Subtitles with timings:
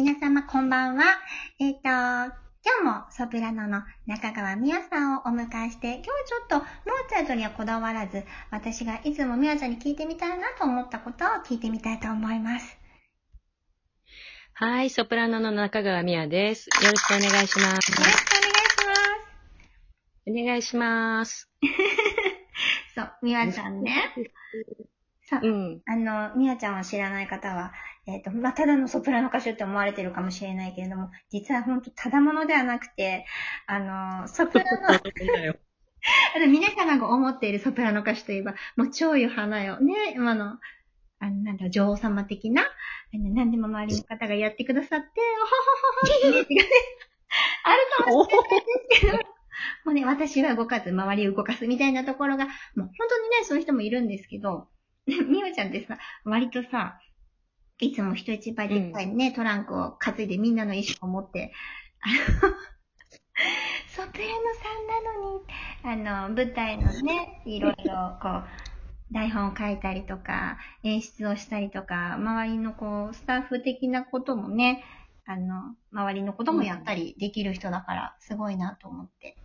[0.00, 1.02] 皆様こんばんは。
[1.58, 2.30] えっ、と、今
[2.78, 6.64] 日もソプラノの中川美也さんをお迎えして、今日ちょっとモー
[7.08, 8.22] ツァルトにはこだわらず、
[8.52, 12.78] 私がいつも美也ちゃんに聞いてみたいなと思ったことを聞いてみたいと思います。
[14.54, 16.68] はい、ソプラノの中川美也です。
[16.80, 19.50] よろしくお願いしまよろしくお願いします。
[20.26, 20.30] す。
[20.30, 21.50] お願いします。
[22.94, 24.14] そう、美也ちゃんね。
[25.28, 25.82] そうう、ん。
[25.86, 27.72] あの、みやちゃんを知らない方は、
[28.08, 33.26] えっ、と、まあ、ただのソプラノ歌手って思われてるかもしれないけれども、実は本当ただものではなくて、
[33.66, 34.88] あの、ソプラノ、
[36.34, 39.78] あの、皆様が思っているソプラノ歌手といえば、もう超いう花よ。
[39.80, 40.58] ね、あの、
[41.20, 42.64] あの、なんだ、女王様的な、
[43.12, 46.64] 何でも周りの方がやってくださって、おほほほほってね、
[47.64, 49.22] あるかもしれないですけど、も
[49.86, 54.68] うね、私は動かず、周りを動かすみたいなところが、もう本当にね、そういう人もいるんですけど、
[55.06, 56.98] みおちゃんってさ、割とさ、
[57.80, 61.52] いつも人一倍でっかいね、トランクを担いでみんなの意思を持って、
[62.00, 62.08] あ
[62.46, 62.50] の、
[63.88, 68.44] ソプラノさんなのに、あの、舞台のね、いろいろこう、
[69.12, 74.84] 台本を書いたりとか、演出をしたりとか、周りのこう、スタッフ的なこともね、
[75.24, 79.37] あの、周りのこともやったりできる人だから、すごいなと思って。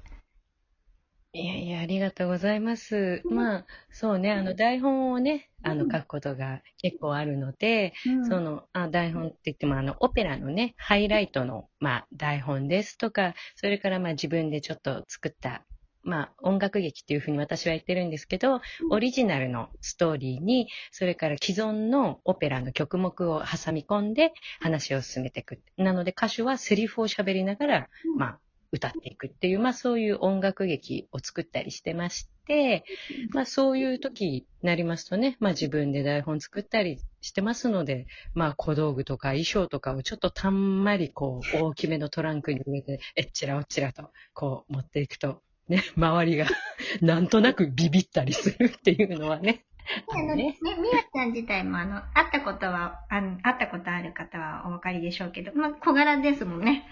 [1.36, 3.23] いやいや、ありがとうございます。
[3.26, 3.36] うん。
[3.36, 8.25] まあ、そうね、あの、台本をね、あの、うん書くことが結構あるので、うん。
[8.28, 15.66] その、あ、台本って言っても、あの、オペラのね、ハイライトの、まあ、台本ですとか、それから、まあ、自分でちょっと作った、
[16.03, 25.59] まあ、音楽劇っていうふうに私は言ってるんですけど、オリジナルのストーリーに、それから既存のオペラの曲目を挟み込んで話を進めていく。
[25.78, 28.20] なので歌手はセリフを喋りながら、うん。
[28.20, 28.40] まあ、
[28.73, 32.83] 歌っていくっていう、まあそういう音楽劇を作ったりしてまして、
[33.31, 46.47] まあそういう時になりますとね、まあ自分で台本作ったりしてますので、まあ小道具とか衣装とかをちょっとたんまりこう大きめのトランクに入れて、えっちらおっちらとこう持っていくと、ね、周りが
[47.01, 49.66] なんとなくビビったりするっていうのはね。
[50.09, 56.85] あのね、みやちゃん自体もあの、会ったことは、あの、会ったことある方はお分かりでしょうけど、まあ、小柄ですもんね。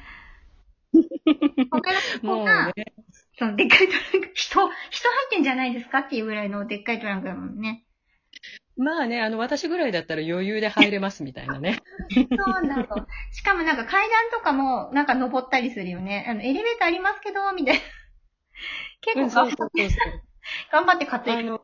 [1.70, 2.94] 小柄の子が、ね、
[3.38, 7.86] そのでっかいトランク、人、人入ってんじゃないですかっていうぐらいのでっかいトランクだもんね。
[8.78, 11.78] まあね、あの私ぐらいだったら余裕で入れますみたいなね。
[12.12, 12.86] そうなの。
[13.32, 16.26] しかもなんか階段とかもなんか登ったりするよね。
[16.28, 17.82] あの、エレベーターありますけど、みたいな。
[19.02, 19.90] 結構頑張って、
[20.72, 21.60] 頑張って買っていく。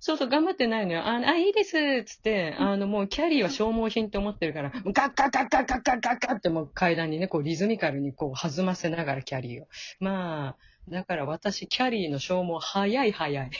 [0.00, 1.00] そうそう、頑張ってないのよ。
[1.00, 9.66] あ、あいいですっつって、あの、もうキャリーは消耗品って思ってるから、ガッガッガッガッガッガッガッガッってもう階段にね、こうリズミカルにこう弾ませながらキャリーを。
[9.98, 10.56] まあ、
[10.88, 13.50] だから私、キャリーの消耗早い早い。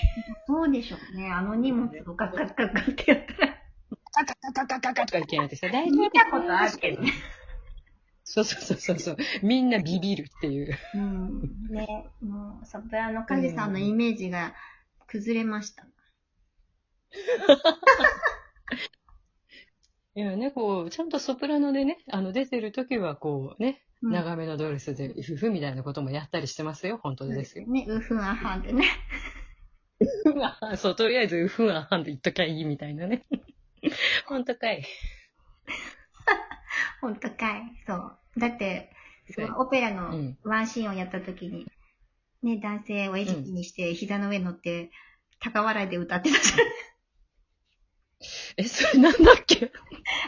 [0.47, 1.29] そうでしょうね。
[1.31, 3.59] あの荷物をガッガッガッガッってやったら。
[4.15, 7.13] ガッガッガッガッガッガッガッとかいけないってさ、大丈夫見たことあるけどね。
[8.23, 9.17] そうそうそうそうそう。
[9.43, 10.79] みんなビビるっていう。
[10.95, 11.41] うん。
[11.71, 14.55] ね、もう、ソプラノカジさんのイメージが
[15.07, 15.87] 崩れました。
[20.15, 27.01] いやね、こう、ちゃんとソプラノでね、あの、出てる時はこうね、うん長めのドレスで、ふふみたいなこともやったりしてますよ。
[27.03, 27.67] 本当ですよ。
[27.67, 28.85] ね、ウフンアハンでね。
[30.27, 33.27] う わそう、とりあえず、うふんあはんで言っときゃいいみたいなね。
[34.27, 34.85] 本当かい。
[37.01, 37.63] ほんとかい。
[37.87, 38.19] そう。
[38.39, 38.93] だって、
[39.31, 41.67] そのオペラのワンシーンをやった時に、
[42.43, 44.91] ね、男性を餌食にして膝の上に乗って、
[45.41, 46.59] 高笑いで歌ってたじゃん。
[48.59, 49.71] え、それなんだっけ？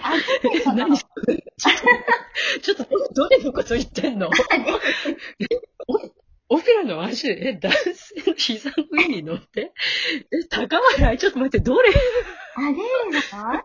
[0.03, 1.45] あ、え、何それ？
[2.63, 4.31] ちょっと、どれのこと言ってんの？
[6.49, 9.73] オペラのワンシーン、え、男性の膝の上に乗って？
[10.33, 11.19] え、高笑い？
[11.19, 11.91] ちょっと待って、どれ？
[12.55, 12.73] あれ
[13.11, 13.63] な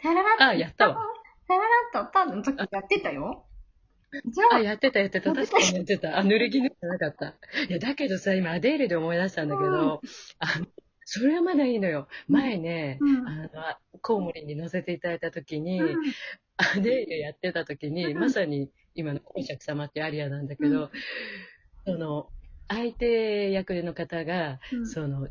[0.00, 0.96] タララッあ、やったわ。
[1.48, 1.66] タララ
[2.04, 3.44] ッとパンの時やってたよ。
[4.24, 5.34] じゃあ、あ、やってた、やってた。
[5.34, 6.16] 確かにやってた。
[6.16, 7.34] あ、濡れ衣じゃなかった。
[7.68, 10.00] いや、だけどさ、今、アデーレで思い出したんだけど、
[10.38, 10.66] あの、
[11.10, 12.06] それはまだいいのよ。
[12.28, 13.26] 前ね、うん。
[13.26, 13.48] あの、
[14.02, 15.96] コウモリに乗せていただいた時に、うん。
[16.58, 18.18] アデーレやってた時に、うん。
[18.18, 20.90] まさに今の公爵様っていうアリアなんだけど、
[21.86, 22.28] その、
[22.68, 24.86] 相手役の方が、うん。
[24.86, 25.28] その、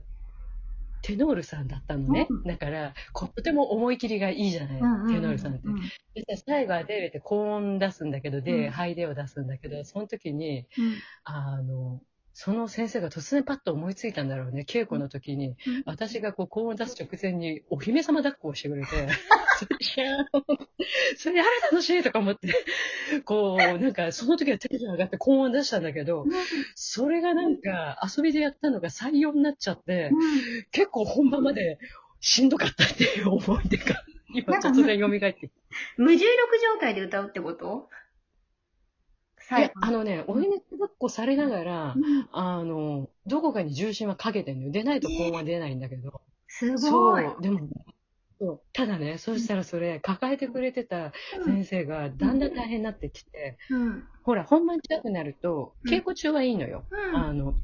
[1.04, 2.26] テノールさんだったのね。
[2.28, 2.44] うん。
[2.44, 5.62] だから、とても思い切りがいいじゃない、テノールさんって。
[5.68, 5.76] うん
[6.16, 8.72] でさ最後アデーレって高音出すんだけど、で、うん。
[8.72, 10.96] ハイデを出すんだけど、その時に、うん。
[11.24, 12.02] あの、
[12.40, 14.62] その先生が突然パッと思いついたんだろうね。
[14.62, 15.84] 稽古の時に、うん。
[15.88, 18.90] 私がこう、高音出す直前に、お姫様抱っこをしてくれて、
[21.18, 22.54] それ、あれ楽しいとか思って、
[23.26, 26.28] こう、なんか、その時はテンション上がって高音出したんだけど、
[26.76, 30.12] それがなんか、遊びでやったのが採用になっちゃって、
[30.72, 31.80] 結構本番まで
[32.20, 34.04] しんどかったっていう思い出が、
[34.36, 35.50] 今突然蘇ってき
[35.98, 36.28] 無重力
[36.76, 37.90] 状態で歌うってこと？
[39.56, 44.72] いや、あのね、追い熱抱っこされながら、うんあの、どこかに重心はかけてんのよ。
[44.72, 46.22] 出ないと高音は出ないんだけど。
[46.48, 47.24] すごい。
[47.24, 47.70] そう、でも、
[48.40, 54.10] そうただね、そうしたらそれ、抱えてくれてた先生がだんだん大変になってきて、うん。
[54.24, 56.88] ほら、本番近くなると、うん稽古中はいいのよ。
[56.92, 57.16] うん。
[57.16, 57.56] あの、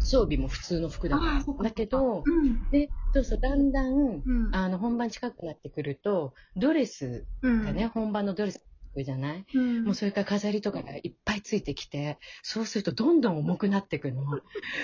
[0.00, 1.44] 装備も普通の服だから。
[1.64, 2.66] だけど、うん。
[2.70, 4.52] で、そうそう、だんだん、うん。
[4.52, 7.64] あの、本番近くなってくると、ドレスうん。
[7.66, 8.65] がね、本番のドレス
[9.04, 9.44] じゃない？
[9.54, 9.84] うん。
[9.84, 14.22] もうそれから飾りとかがいっぱいついてきて、そうするとどんどん重くなってくの。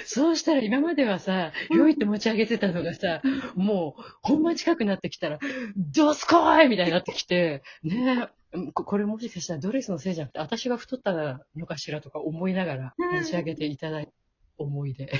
[0.05, 3.23] そうしたら今まではさ、うんひょいって持ち上げてたのがさ、
[3.55, 5.39] もう本番近くなってきたら、
[5.77, 11.13] どうすこいみたいになってきて、ねえ、ここれもしかしたらドレスのせいじゃなくて、私が太った
[11.57, 14.13] のかしらとか思いながらうん持ち上げていただいた
[14.59, 15.09] 思い出。
[15.09, 15.15] す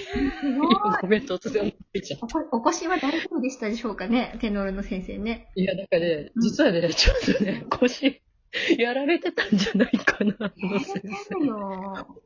[1.01, 4.37] ごめん、突然思いちゃっおこお腰は大丈夫でしたでしょうかね？
[4.41, 5.49] テノールの先生ね。
[5.57, 5.61] た。
[5.61, 8.22] いや、なんかね、実はね、ちょっとね、腰、
[8.79, 11.15] やられてたんじゃないかな、あの先生。
[11.33, 12.23] そうよ。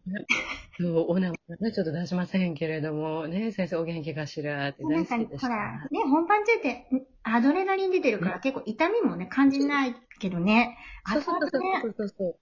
[0.79, 5.47] そう、お名前ちょっと出しませんけれども、ね、先生お元気かしらってなんか、大好きでした。
[5.47, 10.77] ほら、ね、本番中ってんアドレナリン出てるから結構痛みもね、感じないけどね。
[11.07, 12.39] そうそうそうねそうそうそ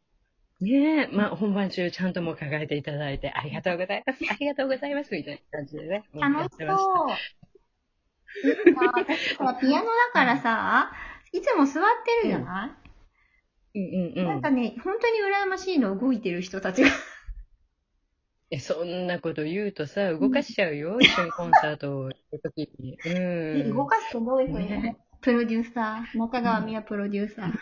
[0.61, 0.65] う。
[0.65, 6.57] ねえ、まあ、本番中ちゃんともう抱えていただいて、ありがとうございます、ありがとうございます、みたいな感じでね、や楽し。
[6.59, 7.09] そう。
[8.75, 10.93] なんか私ほらピアノだからさ、
[11.33, 11.85] いつも座っ
[12.23, 12.71] てるじゃない、
[13.75, 14.51] うんうんうんなんか。
[14.51, 16.91] ね、本当に羨ましいの、動いてる人たちが。
[18.51, 22.99] え、そんなこと言うとさ、動かしちゃうよ、 一緒にコンサートをやるときに。
[23.05, 23.77] うん。
[23.77, 27.53] 動かすとどういうふうに、ねプロデューサー、中川美也プロデューサー。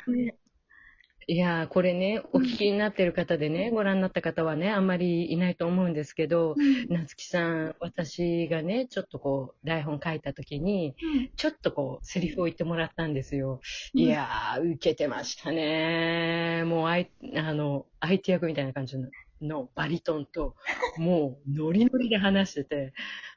[1.28, 6.56] いやー、これね、お聞きになってる方でね、ご覧になった方はね、あんまりいないと思うんですけど、
[6.88, 10.96] 夏木さん、私がね、ちょっとこう、台本書いたときに、
[11.36, 13.60] ちょっとこう、セリフを言ってもらったんですよ。
[13.94, 16.64] うんいやー、受けてましたね。
[16.66, 19.08] もう、あい、あの、相手役みたいな感じの
[19.40, 20.54] のバリトンと、
[20.98, 22.92] もう、ノリノリで話してて、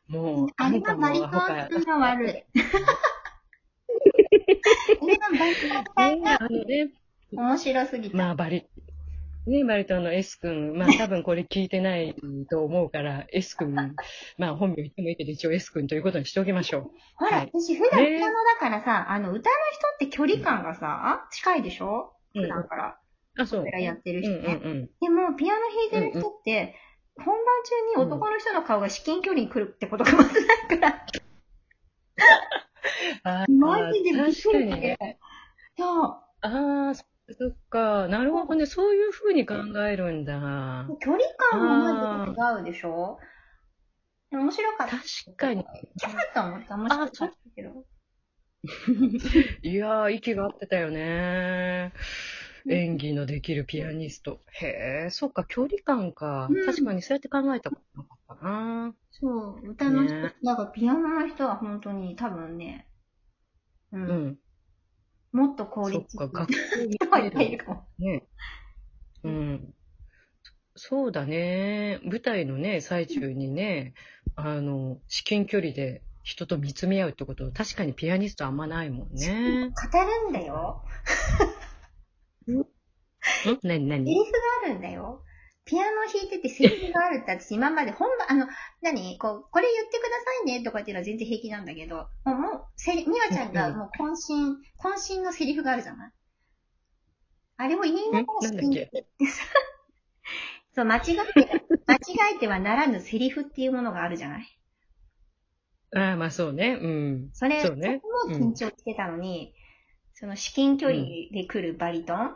[0.08, 2.31] もう、あれんたもはバリトンっていうのは悪い。
[2.31, 2.36] あ
[5.06, 6.90] れはバリトンね、あのね、
[7.31, 8.18] 面白すぎた。
[8.18, 8.66] まあ、バリ、
[9.48, 12.16] ね、バリトンの S 君、まあ 多分これ聞いてない
[12.50, 13.74] と思うから、S 君、
[14.38, 22.13] まあ本名言ってもいいけど、一応 S 君ということにしておきましょほら、はい私普段ねピアノだからさ、あの、歌の人って距離感がさ、近いでしょ？
[22.36, 22.42] う。
[22.42, 22.98] 普段から。
[23.36, 23.66] うん、あ、そう。
[23.81, 24.60] やってるうん人ね。
[24.63, 24.89] うんうん。
[25.00, 26.75] でも、ピアノ弾いてる人って、
[27.18, 27.36] 本番
[27.95, 30.57] 中に男の人の顔が至近距離に来るってことがまずない？
[30.68, 31.06] から、
[33.24, 35.18] あマジでびっくりして。
[35.78, 36.07] そう。
[36.42, 38.07] ああ、そそっか。
[38.07, 38.66] なるほどね。
[38.66, 39.56] そういうふうに考
[39.88, 40.86] えるんだ。
[41.01, 43.19] 距離感もまず違うでしょ？
[44.31, 44.98] 面白かった。
[44.98, 45.60] 確かに。
[45.60, 46.75] よかった思った。
[46.75, 47.86] 面白かったけど。
[49.63, 51.94] いやー、息が合ってたよね。
[52.68, 54.39] 演技のできるピアニスト。
[54.54, 56.48] へえ、そっか、距離感か。
[56.50, 58.95] うん確かにそうやって考えたことなかったな。
[59.12, 59.28] そ
[59.63, 62.88] う、歌の人、ねなんかピアノの人は本当に多分ね、
[63.92, 64.39] う、うんん。
[65.36, 66.54] もっと効そっ率か、学校
[66.86, 67.88] に人はいっぱいいるかも。
[68.00, 68.24] ね。
[69.24, 69.74] うん。
[70.76, 72.00] そうだね。
[72.04, 73.94] 舞台のね、最中にね、
[74.36, 79.72] あの、至近距離で人と見つめ合うってこと、確かにピアニストあんまないもんね。
[79.92, 80.84] 語るんだよ。
[82.48, 82.64] ん？
[83.64, 85.24] 何セ何リフがあるんだよ。
[85.66, 88.48] ピアノ弾いててセリフがあるって 私今まで本番、あの、
[88.81, 96.12] 何こう、これ言ってくださいねとかっていうのは全然平気なんだけど、もう、もう、せり、みわちゃんがもう渾身、渾身のセリフがあるじゃない？
[97.57, 99.06] あれを言いながらんなんだっけ？
[100.76, 101.07] そう、間違って、
[101.88, 104.60] 間違えてはならぬセリフっていうものがあるじゃない？
[105.95, 106.78] ああ、まあそうね。
[106.81, 107.30] うん。
[107.34, 108.02] それ、そうね。
[108.04, 109.56] そこも緊張してたのに、
[110.14, 112.36] その至近距離で来るバリトン、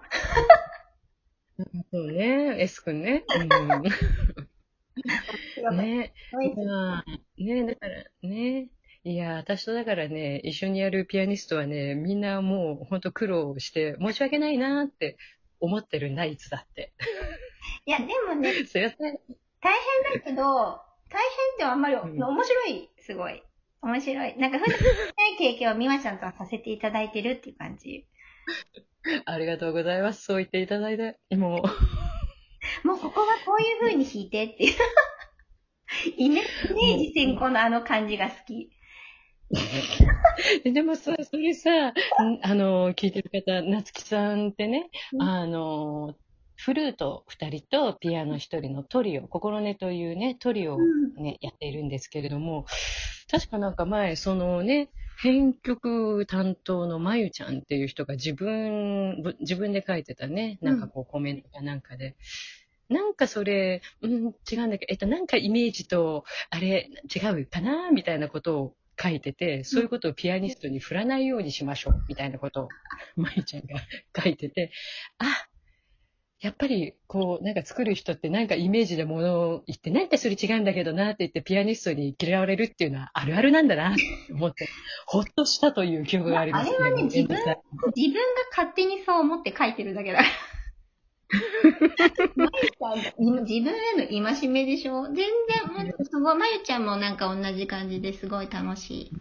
[1.91, 2.61] そうね。
[2.61, 3.23] S 君ね。
[3.27, 3.47] うん。
[5.77, 6.13] ね。
[6.55, 7.05] まあ、
[7.37, 8.69] ね、だからね。
[9.03, 15.17] いや、私とだからね、一緒にやるピアニストはね、みんなもう本当苦労して、申し訳ないなって
[15.59, 16.93] 思ってるんだ、いつだって。
[17.85, 19.19] いや、でもね、 すいません。
[19.61, 19.73] 大
[20.11, 20.43] 変だけど、
[21.09, 23.41] 大変ってあんまり、うん面白い、すごい。
[23.81, 24.37] 面白い。
[24.37, 24.77] なんか普段
[25.17, 28.05] ない経験を美和ちゃんとはさせていただいてるっていう感じ。
[29.25, 30.23] ありがとうございます。
[30.23, 31.17] そう言っていただいて。
[31.35, 31.61] も
[32.83, 34.73] もうここはこういう風に弾いてっていう。
[36.17, 38.69] イメージ先行のあの感じが好き。
[40.65, 40.71] う。
[40.71, 41.93] でもさ、それさ、ん
[42.43, 46.15] あの、聞いてる方、夏木さんってね、うんあの、
[46.55, 50.79] フルート2人とピアノ1人のトリオ、心根というね、トリオを
[51.17, 52.65] ね、やっているんですけれども、
[53.31, 54.89] 確かなんか前、そのね、
[55.21, 62.15] 編曲担当のまゆちゃんっていう人が自分、ぶ自分で書いてたね、なんかこうコメントかなんかで、
[62.87, 72.69] なんかそれ、うん、違うんだけど、えっと、なんかイメージと、あれ、違うかなみたいなことを書いてて、そういうことをピアニストに振らないようにしましょう、みたいなことを、
[73.17, 73.75] まゆちゃんが
[74.23, 74.71] 書いてて、
[75.17, 75.48] あ、
[76.41, 84.69] やっぱり、こう、なんか作る人ってなんかイメージでものを言って、なんかそれ違うんだけどなって言ってピアニストに嫌われるっていうのはあるあるなんだなって思って、
[85.05, 87.55] ほっとしたという記憶がありますあれはね、自分、自分が
[88.51, 90.29] 勝手にそう思って書いてるだけだから。
[92.35, 95.03] まゆちゃん自分への戒めでしょ？
[95.07, 95.27] 全然、
[95.75, 96.37] ほんとすごい。
[96.37, 99.11] まゆちゃんもなんか同じ感じですごい楽しい。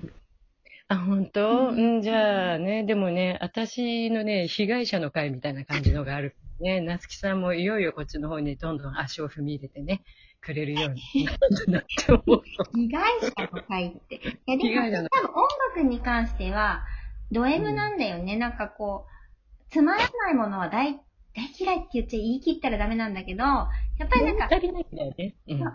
[0.86, 6.36] あ、本当、うん、じゃあね、でもね、私のね、被害者の会みたいな感じのがある。
[6.60, 10.02] ね、なつきさんもいよいよこっちの方にどんどん足を踏み入れてね、
[10.40, 11.24] くれるように
[11.68, 12.42] なって思う。
[12.74, 14.14] 被害者の会って。
[14.16, 16.84] いや、でも、多分音楽に関しては、
[17.30, 18.36] ド M なんだよね。
[18.36, 21.00] なんかこう、つまらないものは大、
[21.34, 23.68] 大嫌いって言っちゃ言い切ったらダメなんだけど、や
[24.06, 25.34] っぱりなんか、足りないんだよね。
[25.48, 25.66] うん、新し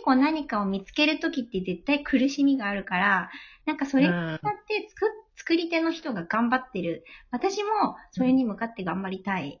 [0.00, 3.30] いこう何かを見つけるときって絶対苦しみがあるから、
[3.64, 7.04] なんかそれに向かって作、作り手の人が頑張ってる。
[7.30, 9.60] 私もそれに向かって頑張りたい。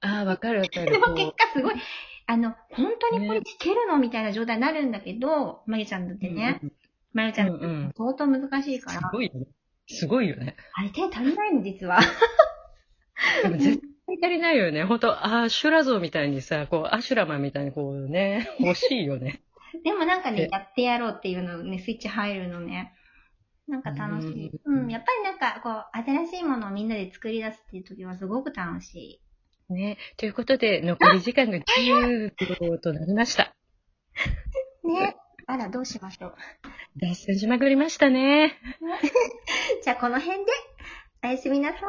[0.00, 0.92] ああ、わかるわかる。
[0.92, 1.74] でも結果すごい、
[2.26, 6.60] あの、本当にこれ弾けるのみたいな状態になるんだけど、まゆちゃんだってね。
[7.12, 9.00] まゆちゃん、うん相当難しいから。
[9.00, 9.46] すごいよね。
[9.88, 10.56] すごいよね。
[10.74, 12.00] あれ手足りないの、実は。
[13.42, 14.84] でも絶対足りないよね。
[14.84, 19.42] 本当アシュラ像みたいにさ、こう、アシュラマンみたいにこうね、 欲しいよね。
[19.84, 22.92] でもなんかね、やってやろうっていうのね、スイッチ入るのね。
[23.68, 24.50] なんか楽しい。
[24.64, 25.84] うん、やっぱりなんか、こう、
[26.26, 29.20] 新しいものをみんなで作り出すっていう時はすごく楽しい。
[29.68, 29.98] ね。
[30.16, 33.54] ということで、残り時間が10秒となりました。
[34.84, 35.16] ね。
[35.46, 36.34] あら、どうしましょう。
[36.96, 38.58] 脱線しまくりましたね。
[39.82, 40.52] じゃあ、この辺で、
[41.22, 41.80] おやすみなさい。